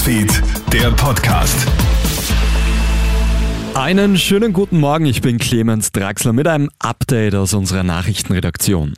Newsfeed, 0.00 0.42
der 0.72 0.90
Podcast. 0.92 1.54
Einen 3.74 4.16
schönen 4.16 4.54
guten 4.54 4.80
Morgen, 4.80 5.04
ich 5.04 5.20
bin 5.20 5.36
Clemens 5.36 5.92
Draxler 5.92 6.32
mit 6.32 6.46
einem 6.46 6.70
Update 6.78 7.34
aus 7.34 7.52
unserer 7.52 7.82
Nachrichtenredaktion. 7.82 8.94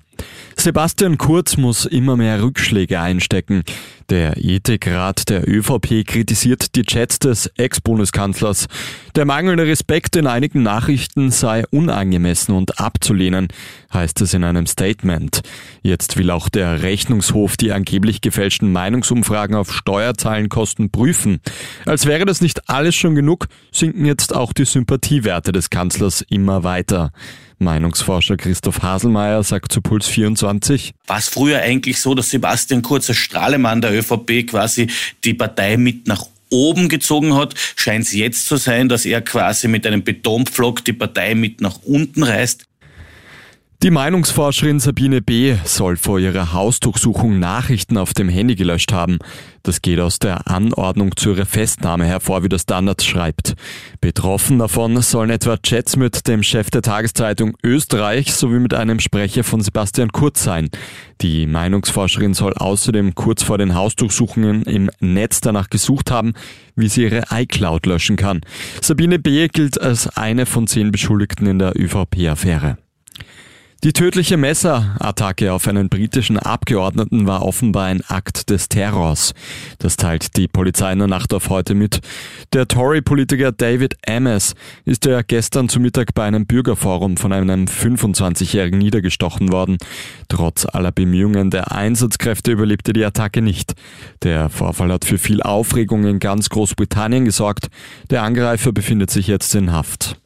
Sebastian 0.57 1.19
Kurz 1.19 1.57
muss 1.57 1.87
immer 1.87 2.17
mehr 2.17 2.43
Rückschläge 2.43 3.01
einstecken. 3.01 3.65
Der 4.11 4.37
Ethikrat 4.37 5.29
der 5.31 5.49
ÖVP 5.49 6.07
kritisiert 6.07 6.75
die 6.77 6.83
Chats 6.83 7.19
des 7.19 7.47
Ex-Bundeskanzlers. 7.57 8.67
Der 9.17 9.25
mangelnde 9.25 9.67
Respekt 9.67 10.17
in 10.17 10.27
einigen 10.27 10.63
Nachrichten 10.63 11.31
sei 11.31 11.65
unangemessen 11.71 12.55
und 12.55 12.79
abzulehnen, 12.79 13.49
heißt 13.93 14.21
es 14.21 14.35
in 14.35 14.45
einem 14.45 14.67
Statement. 14.67 15.41
Jetzt 15.83 16.17
will 16.17 16.31
auch 16.31 16.49
der 16.49 16.83
Rechnungshof 16.83 17.57
die 17.57 17.73
angeblich 17.73 18.21
gefälschten 18.21 18.71
Meinungsumfragen 18.71 19.57
auf 19.57 19.73
Steuerzahlenkosten 19.73 20.91
prüfen. 20.91 21.41
Als 21.87 22.07
wäre 22.07 22.25
das 22.25 22.41
nicht 22.41 22.69
alles 22.69 22.95
schon 22.95 23.15
genug, 23.15 23.49
sinken 23.71 24.05
jetzt 24.05 24.35
auch 24.35 24.53
die 24.53 24.65
Sympathiewerte 24.65 25.53
des 25.53 25.71
Kanzlers 25.71 26.23
immer 26.29 26.65
weiter. 26.65 27.13
Meinungsforscher 27.63 28.37
Christoph 28.37 28.83
Haselmeier 28.83 29.43
sagt 29.43 29.73
zu 29.73 29.81
Puls 29.81 30.07
24. 30.07 30.93
War 31.07 31.19
es 31.19 31.29
früher 31.29 31.61
eigentlich 31.61 32.01
so, 32.01 32.15
dass 32.15 32.31
Sebastian 32.31 32.83
Kurz 32.83 33.09
als 33.09 33.19
Strahlemann 33.19 33.81
der 33.81 33.93
ÖVP 33.93 34.47
quasi 34.49 34.89
die 35.25 35.35
Partei 35.35 35.77
mit 35.77 36.07
nach 36.07 36.27
oben 36.53 36.89
gezogen 36.89 37.35
hat, 37.35 37.55
scheint 37.77 38.05
es 38.05 38.13
jetzt 38.13 38.47
zu 38.47 38.57
sein, 38.57 38.89
dass 38.89 39.07
er 39.07 39.23
quasi 39.23 39.69
mit 39.69 39.87
einem 39.87 40.05
Betonpflock 40.05 40.85
die 40.85 40.93
Partei 40.93 41.35
mit 41.35 41.61
nach 41.61 41.79
unten 41.83 42.23
reißt. 42.23 42.65
Die 43.83 43.91
Meinungsforscherin 43.91 44.79
Sabine 44.79 45.21
B. 45.21 45.57
soll 45.65 45.97
vor 45.97 46.21
ihrer 46.21 46.53
Hausdurchsuchung 46.53 47.41
Nachrichten 47.41 47.99
auf 47.99 48.15
dem 48.15 48.29
Handy 48.29 48.55
gelöscht 48.55 48.93
haben. 48.93 49.19
Das 49.65 49.83
geht 49.83 49.99
aus 49.99 50.21
der 50.21 50.47
Anordnung 50.47 51.17
zu 51.17 51.31
ihrer 51.31 51.47
Festnahme 51.47 52.05
hervor, 52.05 52.45
wie 52.45 52.49
der 52.49 52.61
Standard 52.61 53.03
schreibt. 53.03 53.55
Betroffen 54.01 54.61
davon 54.61 55.03
sollen 55.03 55.31
etwa 55.31 55.57
Chats 55.57 55.97
mit 55.97 56.29
dem 56.29 56.45
Chef 56.45 56.71
der 56.71 56.83
Tageszeitung 56.83 57.57
Österreich 57.65 58.33
sowie 58.33 58.61
mit 58.61 58.73
einem 58.73 59.01
Sprecher 59.01 59.43
von 59.43 59.61
Sebastian 59.61 60.13
Kurz 60.13 60.45
sein. 60.45 60.69
Die 61.21 61.49
Meinungsforscherin 61.49 62.35
soll 62.35 62.55
außerdem 62.55 63.17
kurz 63.17 63.43
vor 63.43 63.59
den 63.59 63.75
Hausdurchsuchungen 63.75 64.63
im 64.63 64.91
Netz 65.01 65.41
danach 65.41 65.71
gesucht 65.71 66.13
haben, 66.13 66.35
wie 66.77 66.87
sie 66.87 67.03
ihre 67.03 67.25
iCloud 67.33 67.87
löschen 67.87 68.15
kann. 68.15 68.43
Sabine 68.81 69.19
B. 69.19 69.49
gilt 69.49 69.81
als 69.81 70.07
eine 70.07 70.47
von 70.47 70.69
zehn 70.69 70.93
Beschuldigten 70.93 71.49
in 71.49 71.59
der 71.59 71.73
ÖVP-Affäre. 71.77 72.79
Die 73.85 73.93
tödliche 73.93 74.37
Messerattacke 74.37 75.53
auf 75.53 75.67
einen 75.67 75.89
britischen 75.89 76.39
Abgeordneten 76.39 77.27
war 77.27 77.45
offenbar 77.45 77.87
ein 77.87 78.01
Akt 78.07 78.49
des 78.49 78.69
Terrors. 78.69 79.35
Das 79.81 79.97
teilt 79.97 80.37
die 80.37 80.47
Polizei 80.47 80.93
in 80.93 81.01
der 81.01 81.09
Nacht 81.09 81.35
auf 81.35 81.49
heute 81.49 81.75
mit. 81.75 82.01
Der 82.53 82.69
Tory-Politiker 82.69 83.51
David 83.51 83.97
Ames 84.07 84.55
ist 84.85 85.05
ja 85.05 85.23
gestern 85.23 85.69
zu 85.69 85.81
Mittag 85.81 86.15
bei 86.15 86.23
einem 86.23 86.47
Bürgerforum 86.47 87.17
von 87.17 87.33
einem 87.33 87.65
25-Jährigen 87.65 88.79
niedergestochen 88.79 89.51
worden. 89.51 89.79
Trotz 90.29 90.65
aller 90.65 90.93
Bemühungen 90.93 91.51
der 91.51 91.73
Einsatzkräfte 91.73 92.53
überlebte 92.53 92.93
die 92.93 93.05
Attacke 93.05 93.43
nicht. 93.43 93.73
Der 94.23 94.49
Vorfall 94.49 94.93
hat 94.93 95.05
für 95.05 95.19
viel 95.19 95.43
Aufregung 95.43 96.05
in 96.05 96.21
ganz 96.21 96.51
Großbritannien 96.51 97.25
gesorgt. 97.25 97.67
Der 98.11 98.23
Angreifer 98.23 98.71
befindet 98.71 99.11
sich 99.11 99.27
jetzt 99.27 99.57
in 99.57 99.73
Haft. 99.73 100.23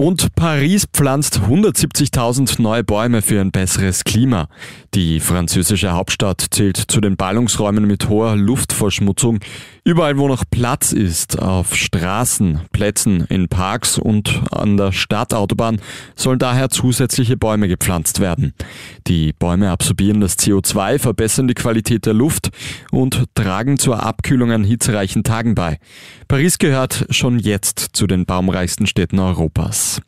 Und 0.00 0.34
Paris 0.34 0.86
pflanzt 0.90 1.40
170.000 1.40 2.62
neue 2.62 2.82
Bäume 2.82 3.20
für 3.20 3.38
ein 3.38 3.50
besseres 3.50 4.02
Klima. 4.04 4.48
Die 4.94 5.20
französische 5.20 5.92
Hauptstadt 5.92 6.46
zählt 6.52 6.78
zu 6.78 7.02
den 7.02 7.18
Ballungsräumen 7.18 7.86
mit 7.86 8.08
hoher 8.08 8.34
Luftverschmutzung. 8.34 9.40
Überall, 9.84 10.18
wo 10.18 10.28
noch 10.28 10.44
Platz 10.50 10.92
ist, 10.92 11.38
auf 11.38 11.74
Straßen, 11.74 12.60
Plätzen, 12.72 13.24
in 13.28 13.48
Parks 13.48 13.98
und 13.98 14.42
an 14.52 14.76
der 14.76 14.92
Stadtautobahn, 14.92 15.80
sollen 16.14 16.38
daher 16.38 16.68
zusätzliche 16.68 17.36
Bäume 17.36 17.66
gepflanzt 17.66 18.20
werden. 18.20 18.52
Die 19.06 19.32
Bäume 19.32 19.70
absorbieren 19.70 20.20
das 20.20 20.38
CO2, 20.38 20.98
verbessern 20.98 21.48
die 21.48 21.54
Qualität 21.54 22.04
der 22.04 22.14
Luft 22.14 22.50
und 22.90 23.24
tragen 23.34 23.78
zur 23.78 24.02
Abkühlung 24.02 24.52
an 24.52 24.64
hitzereichen 24.64 25.24
Tagen 25.24 25.54
bei. 25.54 25.78
Paris 26.28 26.58
gehört 26.58 27.06
schon 27.10 27.38
jetzt 27.38 27.78
zu 27.92 28.06
den 28.06 28.26
baumreichsten 28.26 28.86
Städten 28.86 29.18
Europas. 29.18 30.02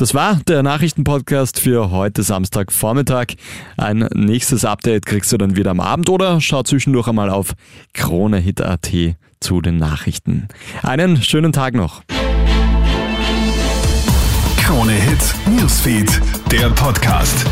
Das 0.00 0.14
war 0.14 0.36
der 0.48 0.62
Nachrichtenpodcast 0.62 1.60
für 1.60 1.90
heute 1.90 2.22
Samstagvormittag. 2.22 3.34
Ein 3.76 4.08
nächstes 4.14 4.64
Update 4.64 5.04
kriegst 5.04 5.30
du 5.30 5.36
dann 5.36 5.56
wieder 5.56 5.72
am 5.72 5.80
Abend 5.80 6.08
oder 6.08 6.40
schau 6.40 6.62
zwischendurch 6.62 7.06
einmal 7.06 7.28
auf 7.28 7.52
kronehit.at 7.92 8.90
zu 9.40 9.60
den 9.60 9.76
Nachrichten. 9.76 10.48
Einen 10.82 11.20
schönen 11.20 11.52
Tag 11.52 11.74
noch. 11.74 12.00
Krone 14.56 14.92
Hit 14.92 15.34
Newsfeed, 15.50 16.22
der 16.50 16.70
Podcast. 16.70 17.44